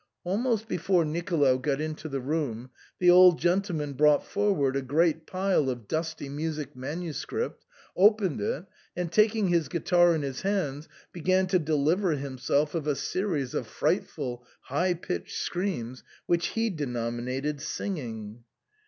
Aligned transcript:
Almost 0.23 0.67
before 0.67 1.05
Nicolo 1.05 1.59
got 1.59 1.79
into 1.79 2.09
the 2.09 2.19
room, 2.21 2.71
the 2.97 3.11
old 3.11 3.37
gentleman 3.39 3.93
brought 3.93 4.25
forward 4.25 4.75
a 4.75 4.81
great 4.81 5.27
pile 5.27 5.69
of 5.69 5.87
dusty 5.87 6.27
music 6.27 6.75
manuscript, 6.75 7.63
opened 7.95 8.41
it, 8.41 8.65
and, 8.95 9.11
taking 9.11 9.49
his 9.49 9.67
guitar 9.67 10.15
in 10.15 10.23
his 10.23 10.41
hands, 10.41 10.89
began 11.13 11.45
to 11.45 11.59
deliver 11.59 12.13
himself 12.13 12.73
of 12.73 12.87
a 12.87 12.95
series 12.95 13.53
of 13.53 13.67
frightful 13.67 14.43
high 14.61 14.95
pitched 14.95 15.37
screams 15.37 16.03
which 16.25 16.47
he 16.47 16.71
denominated 16.71 17.61
singing. 17.61 18.43